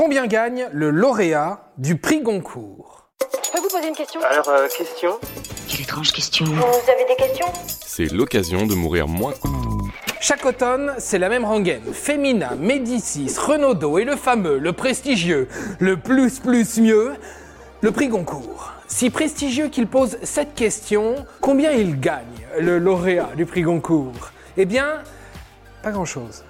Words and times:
Combien 0.00 0.26
gagne 0.26 0.66
le 0.72 0.88
lauréat 0.88 1.60
du 1.76 1.98
prix 1.98 2.22
Goncourt 2.22 3.10
Je 3.20 3.50
peux 3.50 3.58
vous 3.60 3.68
poser 3.68 3.88
une 3.88 3.94
question 3.94 4.18
Alors, 4.22 4.48
euh, 4.48 4.66
question 4.66 5.20
Quelle 5.68 5.82
étrange 5.82 6.12
question. 6.12 6.46
Vous 6.46 6.90
avez 6.90 7.04
des 7.06 7.16
questions 7.16 7.46
C'est 7.84 8.10
l'occasion 8.10 8.66
de 8.66 8.74
mourir 8.74 9.08
moins. 9.08 9.34
Chaque 10.18 10.46
automne, 10.46 10.94
c'est 10.96 11.18
la 11.18 11.28
même 11.28 11.44
rengaine. 11.44 11.82
Femina, 11.92 12.54
Médicis, 12.54 13.36
Renaudot 13.38 13.98
et 13.98 14.04
le 14.04 14.16
fameux, 14.16 14.56
le 14.56 14.72
prestigieux, 14.72 15.48
le 15.80 15.98
plus 15.98 16.40
plus 16.40 16.80
mieux, 16.80 17.12
le 17.82 17.92
prix 17.92 18.08
Goncourt. 18.08 18.72
Si 18.88 19.10
prestigieux 19.10 19.68
qu'il 19.68 19.86
pose 19.86 20.16
cette 20.22 20.54
question, 20.54 21.26
combien 21.42 21.72
il 21.72 22.00
gagne, 22.00 22.24
le 22.58 22.78
lauréat 22.78 23.32
du 23.36 23.44
prix 23.44 23.60
Goncourt? 23.60 24.32
Eh 24.56 24.64
bien, 24.64 25.02
pas 25.82 25.90
grand-chose. 25.90 26.42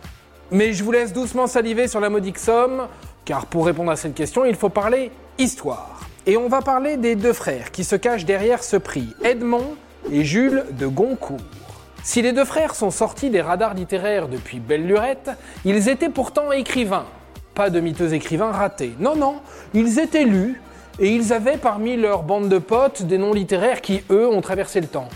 Mais 0.52 0.72
je 0.72 0.84
vous 0.84 0.92
laisse 0.92 1.12
doucement 1.12 1.48
saliver 1.48 1.88
sur 1.88 1.98
la 2.00 2.10
modique 2.10 2.38
somme, 2.38 2.88
car 3.30 3.46
pour 3.46 3.66
répondre 3.66 3.92
à 3.92 3.96
cette 3.96 4.16
question, 4.16 4.44
il 4.44 4.56
faut 4.56 4.70
parler 4.70 5.12
histoire. 5.38 6.00
Et 6.26 6.36
on 6.36 6.48
va 6.48 6.62
parler 6.62 6.96
des 6.96 7.14
deux 7.14 7.32
frères 7.32 7.70
qui 7.70 7.84
se 7.84 7.94
cachent 7.94 8.24
derrière 8.24 8.64
ce 8.64 8.76
prix, 8.76 9.14
Edmond 9.22 9.76
et 10.10 10.24
Jules 10.24 10.64
de 10.72 10.88
Goncourt. 10.88 11.38
Si 12.02 12.22
les 12.22 12.32
deux 12.32 12.44
frères 12.44 12.74
sont 12.74 12.90
sortis 12.90 13.30
des 13.30 13.40
radars 13.40 13.74
littéraires 13.74 14.26
depuis 14.26 14.58
belle 14.58 14.84
lurette, 14.84 15.30
ils 15.64 15.88
étaient 15.88 16.08
pourtant 16.08 16.50
écrivains. 16.50 17.06
Pas 17.54 17.70
de 17.70 17.78
miteux 17.78 18.14
écrivains 18.14 18.50
ratés. 18.50 18.94
Non, 18.98 19.14
non, 19.14 19.36
ils 19.74 20.00
étaient 20.00 20.24
lus 20.24 20.60
et 20.98 21.14
ils 21.14 21.32
avaient 21.32 21.56
parmi 21.56 21.96
leur 21.96 22.24
bande 22.24 22.48
de 22.48 22.58
potes 22.58 23.02
des 23.04 23.16
noms 23.16 23.32
littéraires 23.32 23.80
qui, 23.80 24.02
eux, 24.10 24.26
ont 24.26 24.40
traversé 24.40 24.80
le 24.80 24.88
temps. 24.88 25.08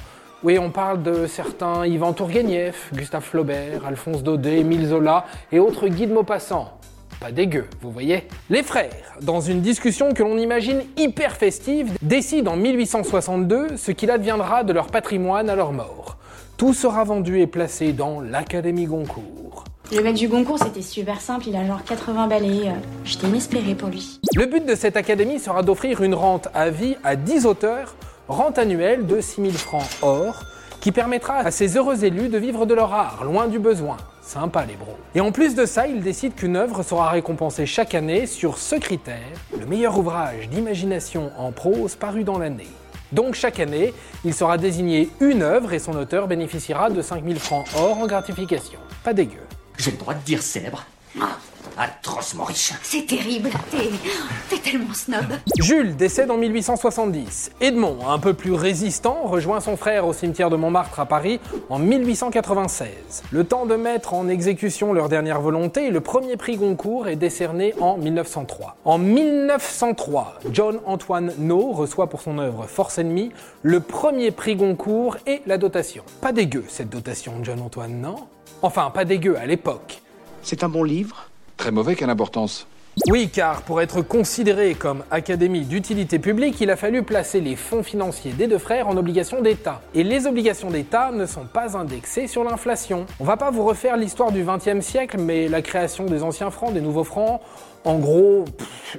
Oui, 0.44 0.56
on 0.56 0.70
parle 0.70 1.02
de 1.02 1.26
certains 1.26 1.84
Ivan 1.84 2.12
Tourguenieff, 2.12 2.92
Gustave 2.94 3.24
Flaubert, 3.24 3.84
Alphonse 3.84 4.22
Daudet, 4.22 4.60
Émile 4.60 4.86
Zola 4.86 5.24
et 5.50 5.58
autres 5.58 5.88
guides 5.88 6.12
Maupassant. 6.12 6.78
Pas 7.20 7.32
dégueu, 7.32 7.66
vous 7.80 7.90
voyez 7.90 8.26
Les 8.50 8.62
frères, 8.62 8.90
dans 9.22 9.40
une 9.40 9.60
discussion 9.60 10.12
que 10.12 10.22
l'on 10.22 10.36
imagine 10.36 10.82
hyper 10.96 11.36
festive, 11.36 11.92
décident 12.02 12.52
en 12.52 12.56
1862 12.56 13.76
ce 13.76 13.92
qu'il 13.92 14.10
adviendra 14.10 14.64
de 14.64 14.72
leur 14.72 14.88
patrimoine 14.88 15.48
à 15.48 15.54
leur 15.56 15.72
mort. 15.72 16.16
Tout 16.56 16.74
sera 16.74 17.04
vendu 17.04 17.40
et 17.40 17.46
placé 17.46 17.92
dans 17.92 18.20
l'Académie 18.20 18.84
Goncourt. 18.86 19.64
Le 19.92 20.02
mec 20.02 20.14
du 20.16 20.28
Goncourt, 20.28 20.58
c'était 20.58 20.82
super 20.82 21.20
simple, 21.20 21.48
il 21.48 21.56
a 21.56 21.64
genre 21.66 21.82
80 21.84 22.26
balais. 22.26 22.68
euh, 22.68 22.72
J'étais 23.04 23.26
inespérée 23.26 23.74
pour 23.74 23.88
lui. 23.88 24.20
Le 24.34 24.46
but 24.46 24.64
de 24.64 24.74
cette 24.74 24.96
académie 24.96 25.38
sera 25.38 25.62
d'offrir 25.62 26.02
une 26.02 26.14
rente 26.14 26.48
à 26.54 26.70
vie 26.70 26.96
à 27.04 27.16
10 27.16 27.46
auteurs, 27.46 27.94
rente 28.28 28.58
annuelle 28.58 29.06
de 29.06 29.20
6000 29.20 29.52
francs 29.52 29.86
or, 30.02 30.42
qui 30.80 30.90
permettra 30.92 31.36
à 31.36 31.50
ces 31.50 31.76
heureux 31.76 32.04
élus 32.04 32.28
de 32.28 32.38
vivre 32.38 32.66
de 32.66 32.74
leur 32.74 32.92
art, 32.92 33.24
loin 33.24 33.46
du 33.46 33.58
besoin. 33.58 33.96
Sympa 34.24 34.64
les 34.64 34.74
bros. 34.74 34.96
Et 35.14 35.20
en 35.20 35.32
plus 35.32 35.54
de 35.54 35.66
ça, 35.66 35.86
ils 35.86 36.00
décident 36.00 36.34
qu'une 36.34 36.56
œuvre 36.56 36.82
sera 36.82 37.10
récompensée 37.10 37.66
chaque 37.66 37.94
année 37.94 38.26
sur 38.26 38.56
ce 38.56 38.74
critère, 38.76 39.18
le 39.58 39.66
meilleur 39.66 39.98
ouvrage 39.98 40.48
d'imagination 40.48 41.30
en 41.36 41.52
prose 41.52 41.94
paru 41.94 42.24
dans 42.24 42.38
l'année. 42.38 42.70
Donc 43.12 43.34
chaque 43.34 43.60
année, 43.60 43.92
il 44.24 44.32
sera 44.32 44.56
désigné 44.56 45.10
une 45.20 45.42
œuvre 45.42 45.74
et 45.74 45.78
son 45.78 45.92
auteur 45.92 46.26
bénéficiera 46.26 46.88
de 46.88 47.02
5000 47.02 47.38
francs 47.38 47.66
or 47.76 47.98
en 47.98 48.06
gratification. 48.06 48.78
Pas 49.04 49.12
dégueu. 49.12 49.42
J'ai 49.76 49.90
le 49.90 49.98
droit 49.98 50.14
de 50.14 50.24
dire 50.24 50.42
célèbre 50.42 50.84
Ah, 51.20 51.36
Atrocement 51.76 52.44
riche. 52.44 52.72
C'est 52.82 53.06
terrible. 53.06 53.50
T'es. 53.70 54.58
Tellement 54.62 54.94
snob. 54.94 55.26
Jules 55.58 55.96
décède 55.96 56.30
en 56.30 56.36
1870. 56.36 57.50
Edmond, 57.60 57.98
un 58.08 58.18
peu 58.18 58.32
plus 58.32 58.52
résistant, 58.52 59.24
rejoint 59.24 59.60
son 59.60 59.76
frère 59.76 60.06
au 60.06 60.12
cimetière 60.12 60.50
de 60.50 60.56
Montmartre 60.56 61.00
à 61.00 61.06
Paris 61.06 61.40
en 61.68 61.78
1896. 61.78 63.24
Le 63.30 63.44
temps 63.44 63.66
de 63.66 63.74
mettre 63.74 64.14
en 64.14 64.28
exécution 64.28 64.92
leur 64.92 65.08
dernière 65.08 65.40
volonté, 65.40 65.90
le 65.90 66.00
premier 66.00 66.36
prix 66.36 66.56
Goncourt 66.56 67.08
est 67.08 67.16
décerné 67.16 67.74
en 67.80 67.96
1903. 67.96 68.76
En 68.84 68.98
1903, 68.98 70.38
John 70.52 70.80
Antoine 70.86 71.32
No 71.38 71.72
reçoit 71.72 72.08
pour 72.08 72.22
son 72.22 72.38
œuvre 72.38 72.66
Force 72.66 72.98
Ennemie 72.98 73.32
le 73.62 73.80
premier 73.80 74.30
prix 74.30 74.56
Goncourt 74.56 75.16
et 75.26 75.42
la 75.46 75.58
dotation. 75.58 76.04
Pas 76.20 76.32
dégueu 76.32 76.64
cette 76.68 76.88
dotation, 76.88 77.34
John 77.42 77.60
Antoine, 77.60 78.00
non? 78.00 78.16
Enfin, 78.62 78.90
pas 78.90 79.04
dégueu 79.04 79.36
à 79.36 79.46
l'époque. 79.46 80.00
C'est 80.42 80.62
un 80.62 80.68
bon 80.68 80.84
livre? 80.84 81.28
Mauvais, 81.70 81.94
quelle 81.94 82.10
importance 82.10 82.66
Oui, 83.08 83.30
car 83.32 83.62
pour 83.62 83.80
être 83.80 84.02
considéré 84.02 84.74
comme 84.74 85.02
académie 85.10 85.62
d'utilité 85.62 86.18
publique, 86.18 86.60
il 86.60 86.70
a 86.70 86.76
fallu 86.76 87.02
placer 87.02 87.40
les 87.40 87.56
fonds 87.56 87.82
financiers 87.82 88.32
des 88.32 88.46
deux 88.46 88.58
frères 88.58 88.88
en 88.88 88.96
obligations 88.96 89.40
d'État. 89.40 89.80
Et 89.94 90.04
les 90.04 90.26
obligations 90.26 90.70
d'État 90.70 91.10
ne 91.10 91.26
sont 91.26 91.46
pas 91.46 91.76
indexées 91.76 92.26
sur 92.26 92.44
l'inflation. 92.44 93.06
On 93.18 93.24
va 93.24 93.36
pas 93.36 93.50
vous 93.50 93.64
refaire 93.64 93.96
l'histoire 93.96 94.30
du 94.30 94.44
XXe 94.44 94.84
siècle, 94.84 95.18
mais 95.18 95.48
la 95.48 95.62
création 95.62 96.04
des 96.04 96.22
anciens 96.22 96.50
francs, 96.50 96.72
des 96.72 96.80
nouveaux 96.80 97.04
francs, 97.04 97.40
en 97.84 97.98
gros, 97.98 98.44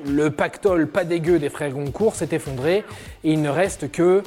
le 0.05 0.29
pactole 0.29 0.87
pas 0.87 1.03
dégueu 1.03 1.39
des 1.39 1.49
frères 1.49 1.71
Goncourt 1.71 2.15
s'est 2.15 2.29
effondré 2.31 2.83
et 3.23 3.31
il 3.33 3.41
ne 3.41 3.49
reste 3.49 3.91
que 3.91 4.23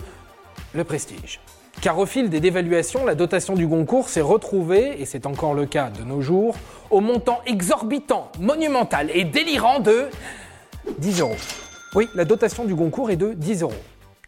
le 0.75 0.85
prestige. 0.85 1.41
Car 1.81 1.97
au 1.99 2.07
fil 2.07 2.29
des 2.29 2.41
dévaluations, 2.41 3.05
la 3.05 3.15
dotation 3.15 3.55
du 3.55 3.69
Goncourt 3.69 4.09
s'est 4.09 4.21
retrouvée, 4.21 5.01
et 5.01 5.05
c'est 5.05 5.27
encore 5.27 5.55
le 5.55 5.65
cas 5.65 5.91
de 5.91 6.03
nos 6.03 6.21
jours, 6.21 6.57
au 6.91 7.01
montant 7.01 7.41
exorbitant, 7.47 8.33
monumental 8.41 9.11
et 9.15 9.23
délirant 9.23 9.79
de 9.79 10.09
10 10.99 11.21
euros. 11.21 11.37
Oui, 11.95 12.09
la 12.17 12.25
dotation 12.25 12.65
du 12.65 12.75
Goncourt 12.75 13.13
est 13.13 13.17
de 13.17 13.33
10 13.33 13.63
euros. 13.63 13.73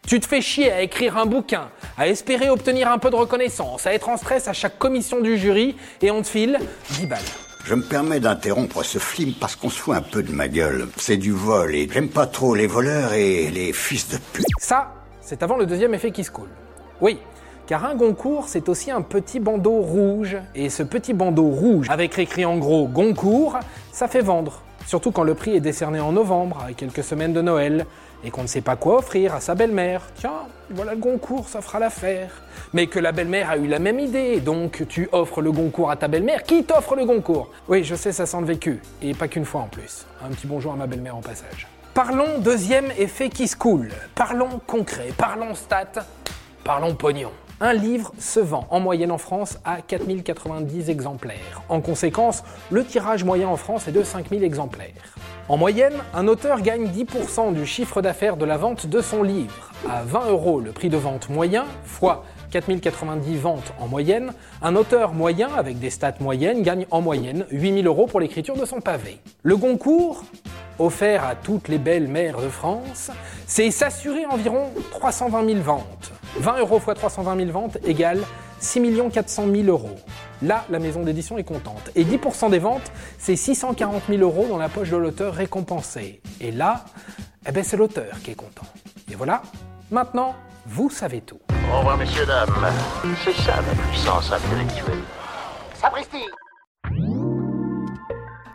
Tu 0.07 0.19
te 0.21 0.25
fais 0.25 0.39
chier 0.39 0.71
à 0.71 0.81
écrire 0.81 1.17
un 1.17 1.25
bouquin, 1.25 1.69
à 1.97 2.07
espérer 2.07 2.49
obtenir 2.49 2.89
un 2.89 2.97
peu 2.97 3.09
de 3.09 3.15
reconnaissance, 3.15 3.85
à 3.85 3.93
être 3.93 4.07
en 4.07 4.15
stress 4.15 4.47
à 4.47 4.53
chaque 4.53 4.79
commission 4.79 5.19
du 5.19 5.37
jury, 5.37 5.75
et 6.01 6.09
on 6.09 6.21
te 6.21 6.27
file 6.27 6.57
10 6.91 7.05
balles. 7.05 7.19
Je 7.65 7.75
me 7.75 7.83
permets 7.83 8.21
d'interrompre 8.21 8.83
ce 8.83 8.97
film 8.97 9.33
parce 9.39 9.57
qu'on 9.57 9.69
se 9.69 9.77
fout 9.77 9.93
un 9.93 10.01
peu 10.01 10.23
de 10.23 10.31
ma 10.31 10.47
gueule. 10.47 10.87
C'est 10.97 11.17
du 11.17 11.31
vol 11.31 11.75
et 11.75 11.87
j'aime 11.91 12.09
pas 12.09 12.25
trop 12.25 12.55
les 12.55 12.65
voleurs 12.65 13.13
et 13.13 13.51
les 13.51 13.71
fils 13.71 14.09
de 14.09 14.17
pute. 14.33 14.45
Ça, 14.57 14.93
c'est 15.21 15.43
avant 15.43 15.57
le 15.57 15.67
deuxième 15.67 15.93
effet 15.93 16.11
qui 16.11 16.23
se 16.23 16.31
coule. 16.31 16.49
Oui, 17.01 17.19
car 17.67 17.85
un 17.85 17.95
Goncourt, 17.95 18.45
c'est 18.47 18.69
aussi 18.69 18.91
un 18.91 19.01
petit 19.01 19.39
bandeau 19.39 19.81
rouge. 19.81 20.37
Et 20.55 20.69
ce 20.69 20.83
petit 20.83 21.13
bandeau 21.13 21.47
rouge, 21.47 21.87
avec 21.89 22.17
écrit 22.19 22.45
en 22.45 22.57
gros 22.57 22.87
Goncourt, 22.87 23.59
ça 23.91 24.07
fait 24.07 24.21
vendre. 24.21 24.61
Surtout 24.85 25.11
quand 25.11 25.23
le 25.23 25.35
prix 25.35 25.55
est 25.55 25.61
décerné 25.61 25.99
en 25.99 26.11
novembre, 26.11 26.65
à 26.67 26.73
quelques 26.73 27.03
semaines 27.03 27.33
de 27.33 27.41
Noël, 27.41 27.85
et 28.23 28.29
qu'on 28.29 28.43
ne 28.43 28.47
sait 28.47 28.61
pas 28.61 28.75
quoi 28.75 28.97
offrir 28.97 29.33
à 29.33 29.39
sa 29.39 29.55
belle-mère. 29.55 30.01
Tiens, 30.15 30.47
voilà 30.69 30.93
le 30.93 30.99
Goncourt, 30.99 31.47
ça 31.47 31.61
fera 31.61 31.79
l'affaire. 31.79 32.29
Mais 32.73 32.87
que 32.87 32.99
la 32.99 33.11
belle-mère 33.11 33.49
a 33.49 33.57
eu 33.57 33.67
la 33.67 33.79
même 33.79 33.99
idée, 33.99 34.39
donc 34.39 34.85
tu 34.89 35.09
offres 35.11 35.41
le 35.41 35.51
Goncourt 35.51 35.91
à 35.91 35.95
ta 35.95 36.07
belle-mère. 36.07 36.43
Qui 36.43 36.63
t'offre 36.63 36.95
le 36.95 37.05
Goncourt? 37.05 37.51
Oui, 37.67 37.83
je 37.83 37.95
sais, 37.95 38.11
ça 38.11 38.25
sent 38.25 38.39
le 38.39 38.45
vécu. 38.45 38.81
Et 39.01 39.13
pas 39.13 39.27
qu'une 39.27 39.45
fois 39.45 39.61
en 39.61 39.67
plus. 39.67 40.05
Un 40.23 40.29
petit 40.29 40.47
bonjour 40.47 40.73
à 40.73 40.75
ma 40.75 40.87
belle-mère 40.87 41.15
en 41.15 41.21
passage. 41.21 41.67
Parlons 41.93 42.39
deuxième 42.39 42.91
effet 42.97 43.29
qui 43.29 43.47
se 43.47 43.55
coule. 43.55 43.89
Parlons 44.15 44.61
concret, 44.65 45.09
parlons 45.17 45.55
stats, 45.55 46.05
parlons 46.63 46.95
pognon. 46.95 47.31
Un 47.63 47.73
livre 47.73 48.11
se 48.17 48.39
vend 48.39 48.65
en 48.71 48.79
moyenne 48.79 49.11
en 49.11 49.19
France 49.19 49.59
à 49.63 49.81
4090 49.81 50.89
exemplaires. 50.89 51.61
En 51.69 51.79
conséquence, 51.79 52.43
le 52.71 52.83
tirage 52.83 53.23
moyen 53.23 53.49
en 53.49 53.55
France 53.55 53.87
est 53.87 53.91
de 53.91 54.01
5000 54.01 54.43
exemplaires. 54.43 55.15
En 55.47 55.57
moyenne, 55.57 55.93
un 56.15 56.27
auteur 56.27 56.61
gagne 56.61 56.87
10% 56.87 57.53
du 57.53 57.67
chiffre 57.67 58.01
d'affaires 58.01 58.35
de 58.35 58.45
la 58.45 58.57
vente 58.57 58.87
de 58.87 58.99
son 58.99 59.21
livre. 59.21 59.71
À 59.87 60.01
20 60.01 60.31
euros 60.31 60.59
le 60.59 60.71
prix 60.71 60.89
de 60.89 60.97
vente 60.97 61.29
moyen, 61.29 61.65
fois 61.83 62.25
4090 62.49 63.37
ventes 63.37 63.73
en 63.79 63.87
moyenne, 63.87 64.33
un 64.63 64.75
auteur 64.75 65.13
moyen 65.13 65.49
avec 65.55 65.77
des 65.77 65.91
stats 65.91 66.15
moyennes 66.19 66.63
gagne 66.63 66.87
en 66.89 67.01
moyenne 67.01 67.45
8000 67.51 67.85
euros 67.85 68.07
pour 68.07 68.19
l'écriture 68.19 68.57
de 68.57 68.65
son 68.65 68.81
pavé. 68.81 69.19
Le 69.43 69.55
Goncourt, 69.55 70.23
offert 70.79 71.23
à 71.23 71.35
toutes 71.35 71.67
les 71.67 71.77
belles 71.77 72.07
mères 72.07 72.41
de 72.41 72.49
France, 72.49 73.11
c'est 73.45 73.69
s'assurer 73.69 74.25
environ 74.25 74.71
320 74.89 75.45
000 75.45 75.59
ventes. 75.61 76.10
20 76.37 76.59
euros 76.59 76.79
x 76.85 76.95
320 76.95 77.37
000 77.37 77.51
ventes 77.51 77.77
égale 77.83 78.21
6 78.59 78.81
400 79.11 79.47
000 79.53 79.67
euros. 79.67 79.95
Là, 80.41 80.65
la 80.69 80.79
maison 80.79 81.01
d'édition 81.01 81.37
est 81.37 81.43
contente. 81.43 81.91
Et 81.95 82.03
10% 82.05 82.49
des 82.51 82.59
ventes, 82.59 82.91
c'est 83.17 83.35
640 83.35 84.03
000 84.07 84.21
euros 84.21 84.47
dans 84.47 84.57
la 84.57 84.69
poche 84.69 84.89
de 84.89 84.97
l'auteur 84.97 85.33
récompensé. 85.33 86.21
Et 86.39 86.51
là, 86.51 86.85
eh 87.47 87.51
ben, 87.51 87.63
c'est 87.63 87.77
l'auteur 87.77 88.19
qui 88.23 88.31
est 88.31 88.35
content. 88.35 88.67
Et 89.11 89.15
voilà, 89.15 89.41
maintenant, 89.89 90.35
vous 90.67 90.89
savez 90.89 91.21
tout. 91.21 91.39
Au 91.73 91.79
revoir, 91.79 91.97
messieurs, 91.97 92.25
dames. 92.25 92.49
C'est 93.23 93.33
ça 93.33 93.55
ma 93.61 93.83
puissance 93.83 94.31
intellectuelle. 94.31 94.99
Sapristi 95.73 96.17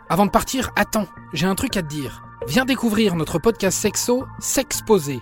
Avant 0.09 0.25
de 0.25 0.31
partir, 0.31 0.71
attends, 0.77 1.07
j'ai 1.33 1.47
un 1.47 1.55
truc 1.55 1.75
à 1.75 1.81
te 1.81 1.87
dire. 1.87 2.23
Viens 2.47 2.63
découvrir 2.63 3.15
notre 3.15 3.39
podcast 3.39 3.77
sexo, 3.77 4.25
S'exposer. 4.39 5.21